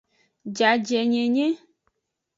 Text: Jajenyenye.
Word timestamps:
Jajenyenye. 0.57 1.47